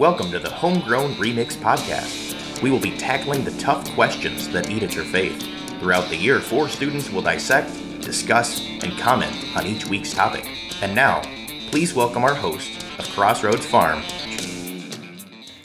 [0.00, 2.62] Welcome to the Homegrown Remix Podcast.
[2.62, 5.38] We will be tackling the tough questions that eat at your faith.
[5.78, 7.70] Throughout the year, four students will dissect,
[8.00, 10.48] discuss, and comment on each week's topic.
[10.80, 11.20] And now,
[11.68, 14.02] please welcome our host of Crossroads Farm.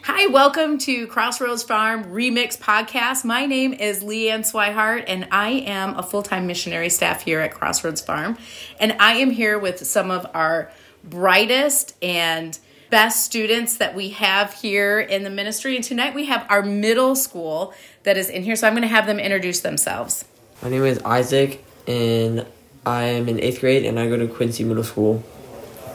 [0.01, 3.23] Hi, welcome to Crossroads Farm Remix Podcast.
[3.23, 7.53] My name is Leanne Swihart, and I am a full time missionary staff here at
[7.53, 8.37] Crossroads Farm.
[8.81, 10.73] And I am here with some of our
[11.05, 12.59] brightest and
[12.95, 15.75] best students that we have here in the ministry.
[15.75, 17.73] And tonight we have our middle school
[18.03, 18.55] that is in here.
[18.55, 20.23] So I'm going to have them introduce themselves.
[20.63, 22.45] My name is Isaac, and
[22.85, 25.21] I am in eighth grade, and I go to Quincy Middle School.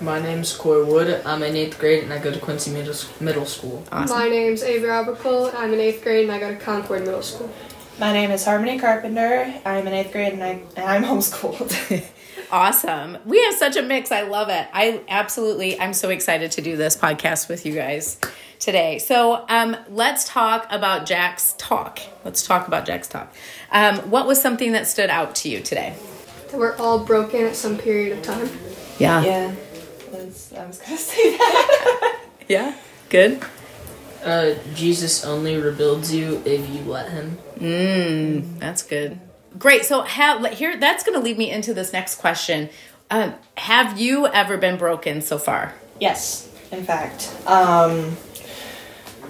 [0.02, 1.22] My name's Corey Wood.
[1.24, 3.82] I'm in eighth grade and I go to Quincy Middle, Middle School.
[3.90, 4.18] Awesome.
[4.18, 5.54] My name's Avery Abercole.
[5.54, 7.50] I'm in eighth grade and I go to Concord Middle School.
[7.98, 9.54] My name is Harmony Carpenter.
[9.64, 12.04] I'm in eighth grade and, I, and I'm homeschooled.
[12.52, 13.18] Awesome.
[13.24, 14.10] We have such a mix.
[14.10, 14.66] I love it.
[14.72, 18.18] I absolutely, I'm so excited to do this podcast with you guys
[18.58, 18.98] today.
[18.98, 22.00] So um, let's talk about Jack's talk.
[22.24, 23.32] Let's talk about Jack's talk.
[23.70, 25.94] Um, what was something that stood out to you today?
[26.50, 28.50] That we're all broken at some period of time.
[28.98, 29.22] Yeah.
[29.22, 29.54] yeah,
[30.10, 32.16] that's, I was gonna say that.
[32.48, 32.76] Yeah.
[33.10, 33.40] Good.
[34.24, 37.38] Uh, Jesus only rebuilds you if you let him.
[37.58, 39.20] Mm, that's good.
[39.58, 39.84] Great.
[39.84, 40.78] So have here.
[40.78, 42.70] That's going to lead me into this next question.
[43.10, 45.74] Um, have you ever been broken so far?
[46.00, 47.30] yes, in fact.
[47.46, 48.16] Um,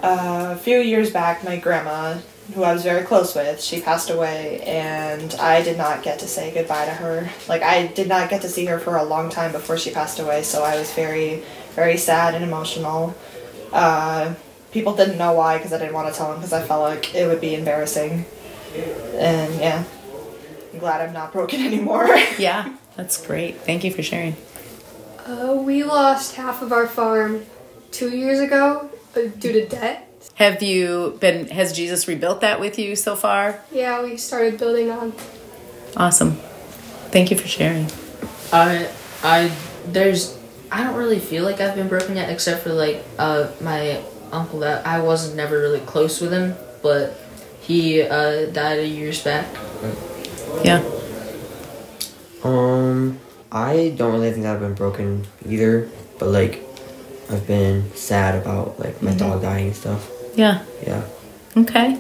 [0.02, 2.18] a few years back, my grandma,
[2.54, 6.28] who I was very close with, she passed away, and I did not get to
[6.28, 7.28] say goodbye to her.
[7.48, 10.18] Like, I did not get to see her for a long time before she passed
[10.18, 11.42] away, so I was very,
[11.74, 13.14] very sad and emotional.
[13.72, 14.34] Uh,
[14.72, 17.14] people didn't know why because I didn't want to tell them because I felt like
[17.14, 18.24] it would be embarrassing.
[19.14, 19.84] And yeah,
[20.72, 22.06] I'm glad I'm not broken anymore.
[22.38, 22.74] Yeah.
[22.96, 23.56] That's great.
[23.62, 24.36] Thank you for sharing.
[25.26, 27.46] Uh, we lost half of our farm
[27.92, 30.06] two years ago uh, due to debt.
[30.34, 31.48] Have you been?
[31.48, 33.62] Has Jesus rebuilt that with you so far?
[33.72, 35.14] Yeah, we started building on.
[35.96, 36.32] Awesome.
[37.10, 37.86] Thank you for sharing.
[38.52, 38.90] I,
[39.22, 39.54] I,
[39.86, 40.38] there's,
[40.70, 44.02] I don't really feel like I've been broken yet, except for like, uh, my
[44.32, 47.16] uncle that I wasn't never really close with him, but
[47.60, 49.46] he, uh, died a years back.
[50.64, 50.82] Yeah.
[52.42, 53.18] Um,
[53.52, 55.88] I don't really think I've been broken either,
[56.18, 56.62] but like,
[57.30, 60.10] I've been sad about like my dog dying and stuff.
[60.34, 60.64] Yeah.
[60.86, 61.04] Yeah.
[61.56, 61.98] Okay.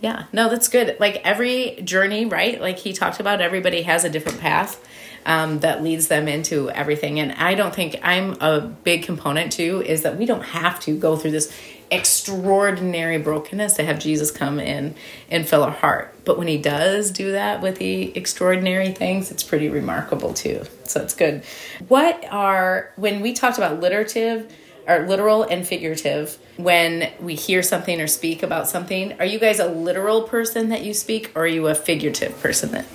[0.00, 0.24] Yeah.
[0.32, 0.96] No, that's good.
[1.00, 2.60] Like every journey, right?
[2.60, 4.84] Like he talked about, everybody has a different path
[5.24, 7.18] um, that leads them into everything.
[7.18, 10.96] And I don't think I'm a big component too, is that we don't have to
[10.96, 11.52] go through this
[11.90, 14.94] extraordinary brokenness to have Jesus come in
[15.30, 16.14] and fill our heart.
[16.24, 20.64] But when he does do that with the extraordinary things, it's pretty remarkable too.
[20.84, 21.44] So it's good.
[21.88, 24.52] What are, when we talked about literative,
[24.86, 29.18] or literal and figurative when we hear something or speak about something.
[29.18, 32.70] Are you guys a literal person that you speak or are you a figurative person
[32.72, 32.86] that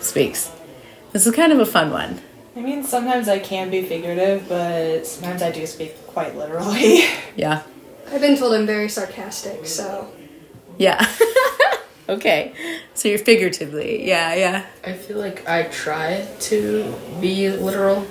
[0.00, 0.50] speaks?
[1.12, 2.20] This is kind of a fun one.
[2.54, 7.04] I mean, sometimes I can be figurative, but sometimes I do speak quite literally.
[7.36, 7.62] yeah.
[8.10, 10.10] I've been told I'm very sarcastic, so.
[10.76, 11.06] Yeah.
[12.08, 12.54] Okay.
[12.94, 14.06] So you're figuratively.
[14.06, 14.66] Yeah yeah.
[14.84, 18.06] I feel like I try to be literal,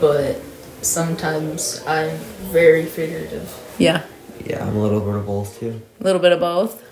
[0.00, 0.40] but
[0.82, 2.16] sometimes I'm
[2.52, 3.48] very figurative.
[3.78, 4.02] yeah
[4.44, 5.80] Yeah, I'm a little bit of both too.
[6.00, 6.82] a little bit of both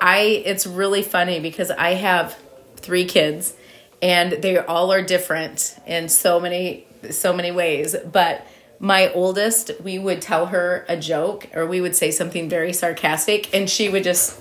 [0.00, 2.36] i it's really funny because i have
[2.76, 3.54] three kids
[4.00, 8.46] and they all are different in so many so many ways but
[8.78, 13.52] my oldest we would tell her a joke or we would say something very sarcastic
[13.52, 14.40] and she would just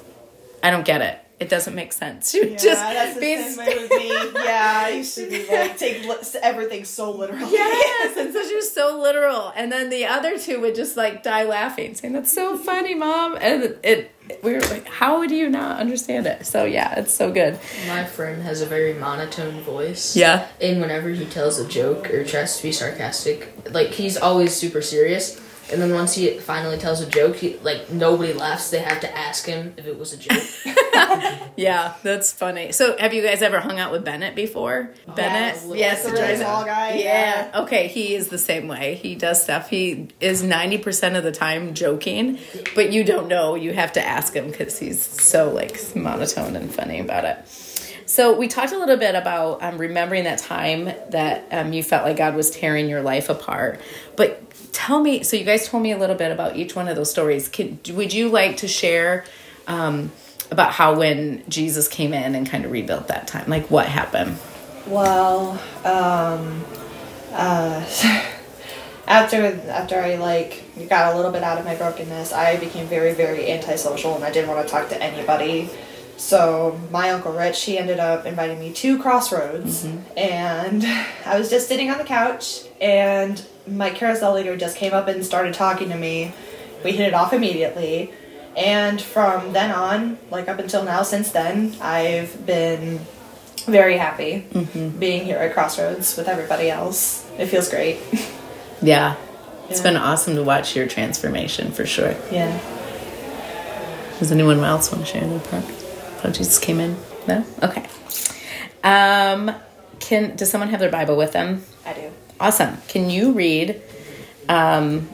[0.61, 3.35] i don't get it it doesn't make sense she would Yeah, just that's the be
[3.37, 4.09] same way with me.
[4.43, 7.51] Yeah, I used to be like take li- everything so literally.
[7.51, 11.21] Yes, and so she was so literal, and then the other two would just like
[11.23, 14.11] die laughing, saying, "That's so funny, mom." And it,
[14.41, 17.59] we were like, "How would you not understand it?" So yeah, it's so good.
[17.87, 20.15] My friend has a very monotone voice.
[20.15, 20.47] Yeah.
[20.59, 24.81] And whenever he tells a joke or tries to be sarcastic, like he's always super
[24.81, 25.39] serious.
[25.71, 28.69] And then once he finally tells a joke, he, like nobody laughs.
[28.69, 30.43] They have to ask him if it was a joke.
[31.57, 32.71] Yeah, that's funny.
[32.71, 34.91] So, have you guys ever hung out with Bennett before?
[35.15, 35.75] Bennett, yes.
[35.75, 37.51] yes, The really tall guy, Yeah.
[37.63, 38.93] Okay, he is the same way.
[38.95, 39.67] He does stuff.
[39.69, 42.37] He is ninety percent of the time joking,
[42.75, 43.55] but you don't know.
[43.55, 47.47] You have to ask him because he's so like monotone and funny about it.
[48.05, 52.05] So we talked a little bit about um, remembering that time that um, you felt
[52.05, 53.81] like God was tearing your life apart.
[54.15, 54.43] But
[54.87, 57.11] tell me, so you guys told me a little bit about each one of those
[57.11, 57.49] stories.
[57.49, 59.25] Could, would you like to share
[59.67, 60.13] um,
[60.49, 64.37] about how when Jesus came in and kind of rebuilt that time, like what happened?
[64.87, 66.63] Well, um,
[67.33, 67.85] uh,
[69.07, 73.13] after after I like got a little bit out of my brokenness, I became very
[73.13, 75.69] very antisocial and I didn't want to talk to anybody.
[76.15, 79.85] So my uncle Rich, he ended up inviting me to Crossroads,
[80.15, 80.85] and
[81.25, 85.25] I was just sitting on the couch, and my carousel leader just came up and
[85.25, 86.33] started talking to me.
[86.83, 88.11] We hit it off immediately,
[88.55, 92.99] and from then on, like up until now, since then, I've been
[93.65, 94.45] very happy
[94.99, 97.29] being here at Crossroads with everybody else.
[97.37, 97.99] It feels great.
[98.79, 99.15] Yeah.
[99.69, 99.83] It's Yeah.
[99.83, 102.13] been awesome to watch your transformation for sure.
[102.31, 102.59] yeah.
[104.19, 105.63] Does anyone else want to share their part?
[106.23, 106.95] Oh, Jesus came in.
[107.27, 107.43] No?
[107.63, 107.87] Okay.
[108.83, 109.51] Um,
[109.99, 111.63] can does someone have their Bible with them?
[111.87, 112.06] I do.
[112.39, 112.77] Awesome.
[112.87, 113.81] Can you read
[114.47, 115.09] um,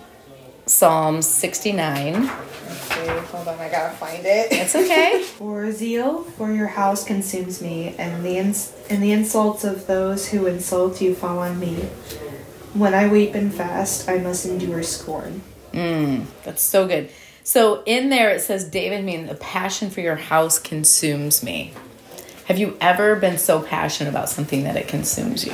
[0.66, 2.16] Psalm 69?
[2.16, 4.52] Okay, hold on, I gotta find it.
[4.52, 5.24] It's okay.
[5.38, 10.30] For zeal for your house consumes me, and the ins- and the insults of those
[10.30, 11.76] who insult you fall on me.
[12.74, 15.42] When I weep and fast, I must endure scorn.
[15.74, 17.10] Mm, that's so good.
[17.44, 21.74] So in there it says, David, mean the passion for your house consumes me.
[22.46, 25.54] Have you ever been so passionate about something that it consumes you?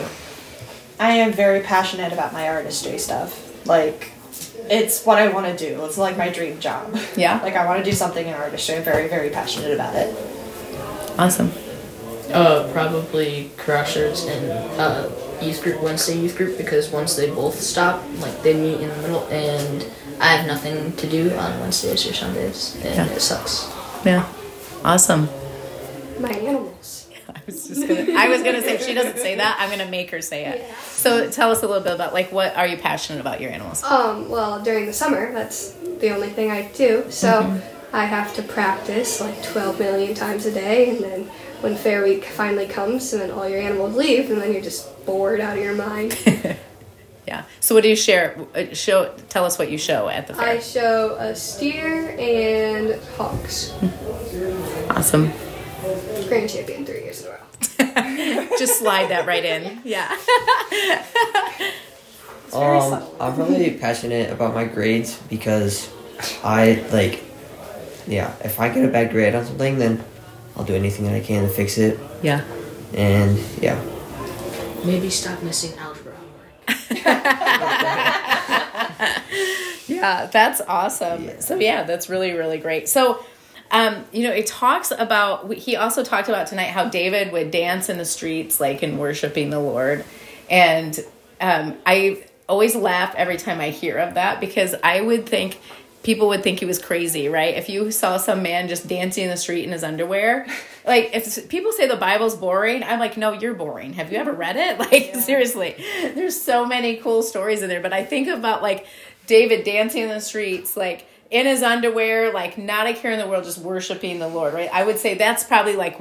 [1.00, 3.66] I am very passionate about my artistry stuff.
[3.66, 4.12] Like,
[4.69, 5.84] it's what I want to do.
[5.86, 6.96] It's like my dream job.
[7.16, 7.42] Yeah.
[7.42, 8.75] Like, I want to do something in artistry.
[8.75, 10.13] I'm very, very passionate about it.
[11.18, 11.51] Awesome.
[12.34, 15.10] Uh, probably Crossroads and uh,
[15.42, 18.95] youth group, Wednesday youth group, because once they both stop, like they meet in the
[18.98, 19.90] middle, and
[20.22, 23.06] I have nothing to do on Wednesdays or Sundays, and Yeah.
[23.16, 23.68] it sucks.
[24.06, 24.28] Yeah.
[24.86, 25.28] Awesome.
[26.19, 26.99] My animals.
[27.50, 29.90] I was just gonna I was gonna say if she doesn't say that, I'm gonna
[29.90, 30.66] make her say it.
[30.84, 33.84] So tell us a little bit about like what are you passionate about your animals?
[33.84, 37.06] Um, well, during the summer, that's the only thing I do.
[37.10, 37.60] So
[37.92, 41.24] I have to practice like 12 million times a day, and then
[41.62, 45.06] when Fair Week finally comes, and then all your animals leave, and then you're just
[45.06, 46.18] bored out of your mind.
[47.28, 47.44] Yeah.
[47.60, 48.36] So what do you share?
[48.56, 49.13] uh, Show.
[49.30, 50.48] Tell us what you show at the fair.
[50.48, 53.72] I show a steer and hogs.
[54.90, 55.31] Awesome.
[56.28, 57.88] Grand champion three years in a row.
[58.60, 59.81] Just slide that right in.
[59.84, 60.16] Yeah.
[62.51, 63.04] Um.
[63.19, 65.90] I'm probably passionate about my grades because
[66.44, 67.24] I like,
[68.07, 68.34] yeah.
[68.44, 70.04] If I get a bad grade on something, then
[70.56, 72.00] I'll do anything that I can to fix it.
[72.24, 72.44] Yeah.
[72.94, 73.80] And yeah,
[74.84, 76.16] Maybe stop missing algebra.
[79.90, 81.42] Yeah, that's awesome.
[81.42, 82.88] So yeah, that's really really great.
[82.88, 83.25] So
[83.71, 87.89] um, you know, it talks about he also talked about tonight how David would dance
[87.89, 90.04] in the streets like in worshiping the Lord.
[90.50, 90.98] And
[91.39, 95.60] um, I always laugh every time I hear of that because I would think
[96.01, 97.56] people would think he was crazy, right?
[97.56, 100.48] If you saw some man just dancing in the street in his underwear,
[100.86, 103.94] like if people say the Bible's boring, I'm like, no, you're boring.
[103.94, 104.80] Have you ever read it?
[104.89, 105.75] Like seriously,
[106.16, 107.81] there's so many cool stories in there.
[107.81, 108.88] But I think about like
[109.27, 113.28] David dancing in the streets, like in his underwear, like not a care in the
[113.28, 114.70] world, just worshiping the Lord, right?
[114.74, 115.98] I would say that's probably like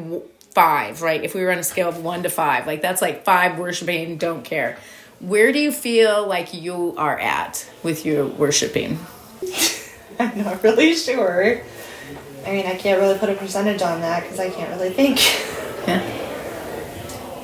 [0.52, 1.22] five, right?
[1.22, 4.16] If we were on a scale of one to five, like that's like five worshiping,
[4.16, 4.78] don't care.
[5.20, 8.98] Where do you feel like you are at with your worshiping?
[10.19, 11.60] I'm not really sure.
[12.46, 15.19] I mean, I can't really put a percentage on that because I can't really think.
[15.88, 16.02] Yeah.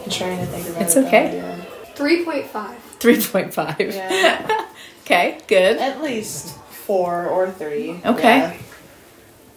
[0.04, 1.00] I'm trying to think about It's it.
[1.00, 1.36] though, okay.
[1.38, 1.64] yeah.
[1.94, 2.74] 3.5.
[2.98, 3.94] 3.5.
[3.94, 4.66] Yeah.
[5.00, 5.78] okay, good.
[5.78, 8.00] At least four or three.
[8.04, 8.38] Okay.
[8.38, 8.56] Yeah.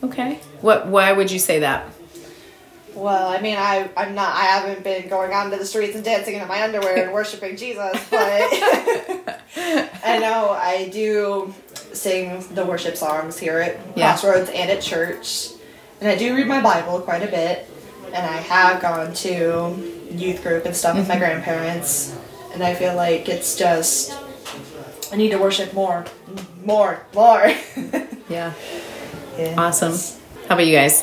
[0.04, 0.40] Okay.
[0.62, 1.86] What why would you say that?
[2.94, 4.36] Well, I mean, I I'm not.
[4.36, 7.58] I haven't been going out into the streets and dancing in my underwear and worshiping
[7.58, 8.12] Jesus, but
[9.56, 11.54] I know I do
[11.94, 14.12] sing the worship songs here at Yeah.
[14.12, 15.50] Crossroads and at church,
[16.00, 17.70] and I do read my Bible quite a bit,
[18.06, 19.76] and I have gone to
[20.10, 21.24] youth group and stuff with my mm-hmm.
[21.24, 22.16] grandparents,
[22.54, 24.18] and I feel like it's just
[25.12, 26.06] I need to worship more,
[26.68, 27.52] more, more.
[28.30, 28.52] Yeah.
[29.38, 29.56] Yeah.
[29.58, 29.94] Awesome.
[30.50, 31.02] How about you guys?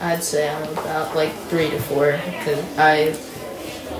[0.00, 3.10] I'd say I'm about like three to four because I,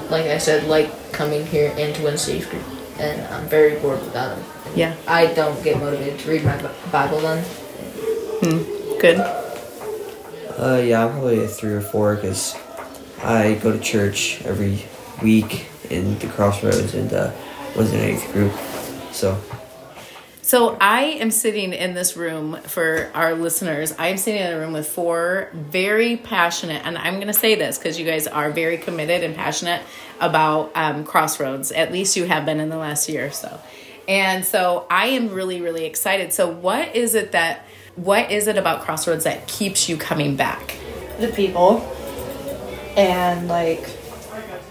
[0.09, 2.63] like I said, like coming here and to Wednesday youth group,
[3.01, 4.45] and I'm very bored without them.
[4.77, 4.95] Yeah.
[5.09, 6.57] I don't get motivated to read my
[6.93, 7.43] Bible then.
[7.43, 9.01] Hmm.
[9.01, 9.19] Good.
[9.19, 12.55] uh, yeah, I'm probably a three or four because
[13.21, 14.87] I go to church every
[15.23, 17.33] week in the Crossroads and uh,
[17.77, 18.53] was in a youth group.
[19.13, 19.41] So
[20.55, 23.93] So I am sitting in this room for our listeners.
[23.99, 27.57] I am sitting in a room with four very passionate, and I'm going to say
[27.57, 29.83] this because you guys are very committed and passionate
[30.21, 31.73] about um, Crossroads.
[31.73, 33.61] At least you have been in the last year or so.
[34.07, 36.33] And so I am really, really excited.
[36.33, 40.77] So what is it that, what is it about Crossroads that keeps you coming back?
[41.19, 41.79] the people
[42.97, 43.89] and like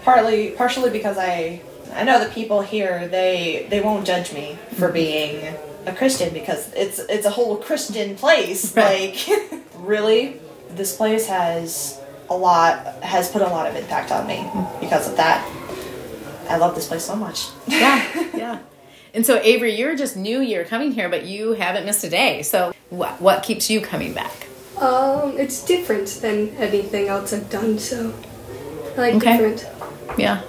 [0.02, 1.60] partly partially because I
[1.92, 5.54] I know the people here they they won't judge me for being
[5.86, 8.74] a Christian because it's it's a whole Christian place.
[8.76, 9.14] Right.
[9.28, 12.00] Like really, this place has
[12.30, 14.48] a lot has put a lot of impact on me
[14.80, 15.44] because of that.
[16.48, 17.46] I love this place so much.
[17.66, 18.58] Yeah, yeah.
[19.14, 20.40] And so, Avery, you're just new.
[20.40, 22.42] You're coming here, but you haven't missed a day.
[22.42, 24.48] So, what what keeps you coming back?
[24.78, 28.12] Um, it's different than anything else I've done, so
[28.94, 29.36] I like Okay.
[29.38, 29.66] different.
[30.18, 30.42] Yeah.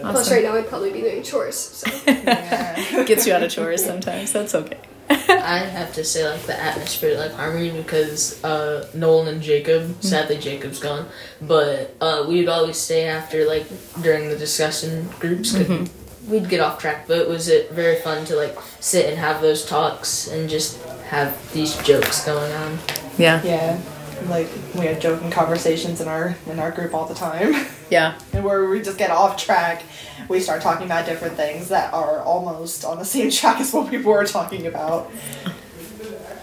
[0.00, 1.56] Plus, right now I'd probably be doing chores.
[1.56, 1.90] So
[3.04, 4.32] Gets you out of chores sometimes.
[4.32, 4.78] That's okay.
[5.08, 10.36] I have to say like the atmosphere like harmony because uh Nolan and Jacob sadly
[10.36, 11.06] Jacob's gone
[11.40, 13.66] but uh we would always stay after like
[14.02, 15.88] during the discussion groups 'cause
[16.26, 19.40] we'd get off track but it was it very fun to like sit and have
[19.40, 22.76] those talks and just have these jokes going on
[23.16, 23.40] Yeah.
[23.44, 23.78] Yeah,
[24.28, 27.54] like we have joking conversations in our in our group all the time,
[27.90, 28.18] Yeah.
[28.32, 29.82] and where we just get off track,
[30.28, 33.90] we start talking about different things that are almost on the same track as what
[33.90, 35.10] people were talking about.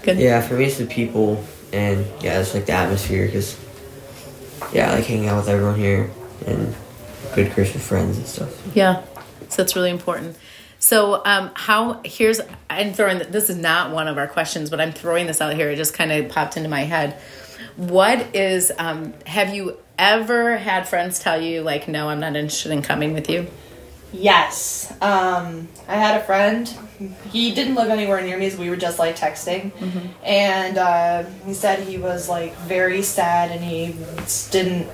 [0.04, 0.18] Good.
[0.18, 3.58] Yeah, for me it's the people and yeah, it's like the atmosphere because
[4.74, 6.10] yeah, I like hanging out with everyone here
[6.46, 6.74] and
[7.36, 8.76] good Christian friends and stuff.
[8.76, 9.04] Yeah.
[9.50, 10.38] So that's really important.
[10.80, 14.92] So, um, how here's I'm throwing this is not one of our questions, but I'm
[14.92, 15.70] throwing this out here.
[15.70, 17.18] It just kind of popped into my head.
[17.76, 22.72] What is um, have you ever had friends tell you like, no, I'm not interested
[22.72, 23.48] in coming with you?
[24.12, 24.94] Yes.
[25.02, 26.72] Um, I had a friend.
[27.32, 29.72] He didn't live anywhere near me, so we were just like texting.
[30.24, 33.96] And uh, he said he was like very sad and he
[34.52, 34.88] didn't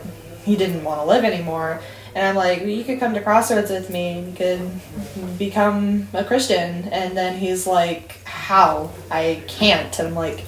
[0.46, 1.82] he didn't want to live anymore.
[2.16, 4.18] And I'm like, well, you could come to Crossroads with me.
[4.18, 6.88] and You could become a Christian.
[6.90, 8.92] And then he's like, how?
[9.12, 9.98] I can't.
[10.00, 10.44] And I'm like,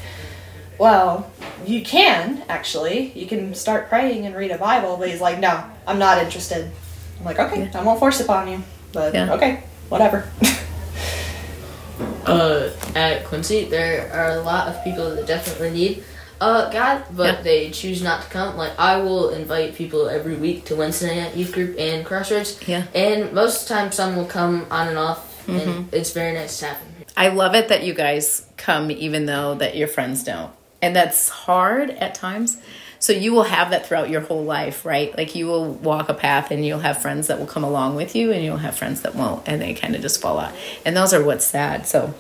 [0.81, 1.29] well,
[1.65, 3.11] you can actually.
[3.13, 4.97] You can start praying and read a Bible.
[4.97, 6.71] But he's like, no, I'm not interested.
[7.19, 8.63] I'm like, okay, I won't force it upon you.
[8.91, 9.33] But Yeah.
[9.35, 10.27] okay, whatever.
[12.25, 16.03] uh, at Quincy, there are a lot of people that definitely need
[16.41, 17.41] uh, God, but Yeah.
[17.43, 18.57] they choose not to come.
[18.57, 22.57] Like, I will invite people every week to Wednesday night youth group and Crossroads.
[22.67, 22.85] Yeah.
[22.95, 25.59] And most of the time, some will come on and off, Mm-hmm.
[25.69, 26.88] and it's very nice to have them.
[27.17, 30.51] I love it that you guys come even though that your friends don't.
[30.81, 32.57] And that's hard at times.
[33.01, 35.15] So you will have that throughout your whole life, right?
[35.17, 38.15] Like you will walk a path and you'll have friends that will come along with
[38.15, 40.53] you and you'll have friends that won't and they kind of just fall out.
[40.85, 41.88] And those are what's sad.
[41.88, 42.13] So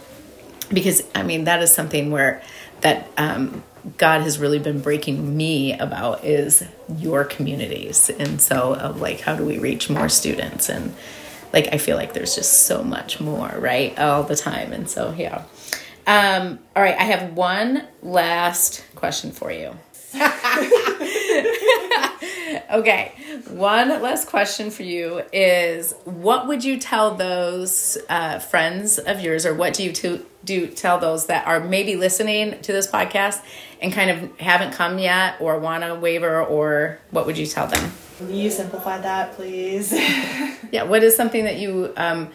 [0.73, 2.41] because I mean that is something where
[2.81, 3.63] that um
[3.99, 6.63] God has really been breaking me about is
[6.97, 8.09] your communities.
[8.09, 10.95] And so of like how do we reach more students and
[11.53, 13.97] like I feel like there's just so much more, right?
[13.99, 14.73] All the time.
[14.73, 15.43] And so yeah.
[16.07, 19.75] Um all right, I have one last question for you.
[22.71, 23.13] okay,
[23.49, 29.45] one last question for you is what would you tell those uh, friends of yours,
[29.45, 33.41] or what do you to, do tell those that are maybe listening to this podcast
[33.81, 37.67] and kind of haven't come yet, or want to waiver, or what would you tell
[37.67, 37.91] them?
[38.19, 39.93] Will you simplify that, please?
[40.71, 42.31] Yeah, what is something that you um,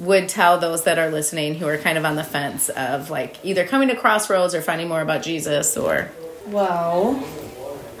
[0.00, 3.36] would tell those that are listening who are kind of on the fence of like
[3.44, 6.10] either coming to Crossroads or finding more about Jesus or
[6.46, 7.22] well,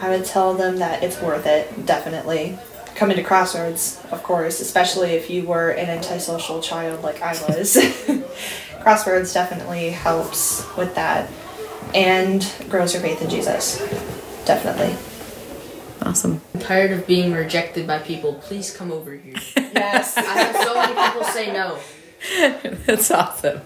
[0.00, 2.58] I would tell them that it's worth it, definitely.
[2.94, 7.78] Coming to Crossroads, of course, especially if you were an antisocial child like I was.
[8.80, 11.30] Crossroads definitely helps with that
[11.94, 13.78] and grows your faith in Jesus.
[14.46, 14.96] Definitely.
[16.02, 16.40] Awesome?
[16.54, 18.34] I'm tired of being rejected by people.
[18.34, 19.34] Please come over here.
[19.80, 20.16] Yes.
[20.16, 21.78] I have so many people say no.
[22.86, 23.62] That's awesome.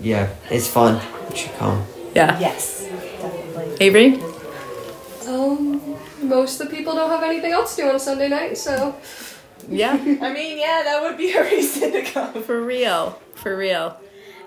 [0.00, 1.00] Yeah, it's fun.
[1.30, 1.84] You should come.
[2.14, 2.38] yeah.
[2.38, 2.84] yes.
[2.84, 3.76] Definitely.
[3.80, 4.22] Avery?
[5.26, 8.58] Um, most of the people don't have anything else to do on a Sunday night,
[8.58, 8.94] so
[9.68, 9.92] Yeah.
[10.20, 12.42] I mean, yeah, that would be a reason to come.
[12.42, 13.18] For real.
[13.36, 13.96] For real.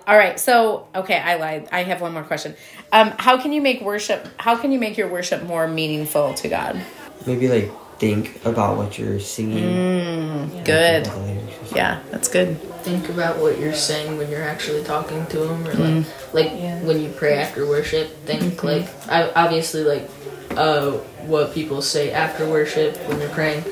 [0.07, 0.39] All right.
[0.39, 1.67] So, okay, I lied.
[1.71, 2.55] I have one more question.
[2.93, 6.47] Um, how can you make worship, how can you make your worship more meaningful to
[6.47, 6.81] God?
[7.25, 10.49] Maybe like think about what you're singing.
[10.63, 11.03] Good.
[11.03, 11.71] Think about the lyrics.
[11.75, 12.57] Yeah, that's good.
[12.83, 16.79] Think about what you're saying when you're actually talking to them, or like, like Yeah.
[16.83, 18.07] when you pray after worship.
[18.25, 20.09] Think like, I, obviously, like,
[20.51, 20.91] uh,
[21.27, 23.65] what people say after worship when they're praying.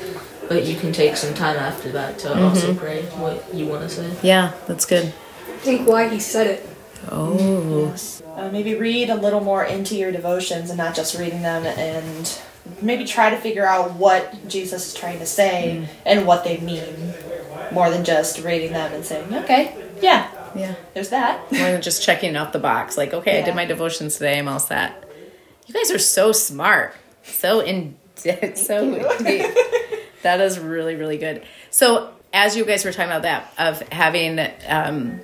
[0.48, 3.88] But you can take some time after that to also pray what you want to
[3.88, 4.12] say.
[4.22, 5.12] Yeah, that's good.
[5.60, 6.68] Think why he said it.
[7.10, 7.94] Oh.
[8.34, 12.38] Uh, maybe read a little more into your devotions and not just reading them and
[12.82, 17.14] maybe try to figure out what Jesus is trying to say and what they mean
[17.72, 20.74] more than just reading them and saying, okay, yeah, Yeah.
[20.94, 21.50] there's that.
[21.52, 22.96] More than just checking off the box.
[22.98, 24.38] Like, okay, I did my devotions today.
[24.38, 25.04] I'm all set.
[25.66, 26.94] You guys are so smart.
[27.22, 29.46] So in so deep.
[30.22, 31.44] That is really, really good.
[31.70, 34.38] So as you guys were talking about that of having
[34.68, 35.20] um,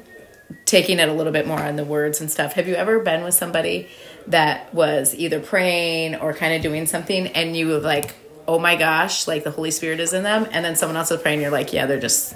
[0.64, 3.22] taking it a little bit more on the words and stuff, have you ever been
[3.24, 3.88] with somebody
[4.26, 8.14] that was either praying or kind of doing something, and you were like,
[8.46, 11.20] "Oh my gosh!" Like the Holy Spirit is in them, and then someone else is
[11.20, 12.34] praying, and you're like, "Yeah, they're just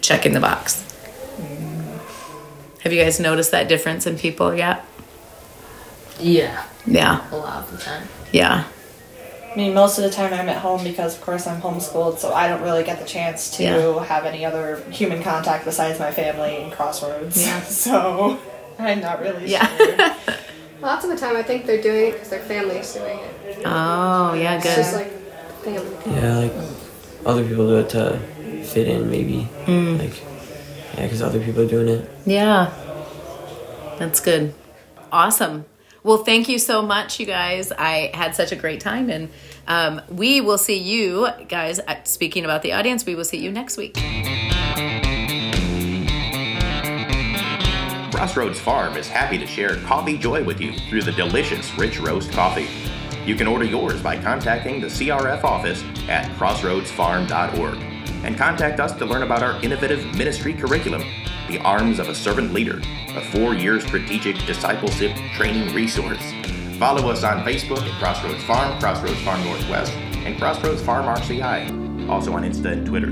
[0.00, 0.82] checking the box."
[2.82, 4.84] Have you guys noticed that difference in people yet?
[6.20, 8.06] Yeah, Yeah, a lot of the time.
[8.30, 8.64] yeah,
[9.54, 12.32] I mean, most of the time I'm at home because, of course, I'm homeschooled, so
[12.34, 14.04] I don't really get the chance to Yeah.
[14.04, 17.40] have any other human contact besides my family and Crossroads.
[17.46, 17.60] Yeah.
[17.84, 18.38] so
[18.80, 19.64] I'm not really Yeah.
[19.76, 19.96] sure.
[20.80, 23.62] Lots of the time, I think they're doing it because their family's doing it.
[23.64, 25.06] Oh, yeah, It's just good.
[25.06, 25.96] like family.
[26.20, 26.52] Yeah, like
[27.24, 28.18] other people do it to
[28.64, 29.42] fit in, maybe.
[29.66, 29.98] Hmm.
[29.98, 30.20] Like,
[30.96, 32.10] yeah, because other people are doing it.
[32.26, 32.70] Yeah.
[33.98, 34.52] That's good.
[35.12, 35.64] Awesome.
[36.04, 37.72] Well, thank you so much, you guys.
[37.72, 39.30] I had such a great time, and
[39.66, 41.80] um, we will see you guys.
[41.80, 43.94] uh, Speaking about the audience, we will see you next week.
[48.12, 52.30] Crossroads Farm is happy to share coffee joy with you through the delicious Rich Roast
[52.32, 52.68] coffee.
[53.24, 57.78] You can order yours by contacting the CRF office at crossroadsfarm.org
[58.24, 61.02] and contact us to learn about our innovative ministry curriculum,
[61.48, 62.80] The Arms of a Servant Leader,
[63.14, 66.32] a four year strategic discipleship training resource.
[66.78, 72.32] Follow us on Facebook at Crossroads Farm, Crossroads Farm Northwest, and Crossroads Farm RCI, also
[72.32, 73.08] on Insta and Twitter.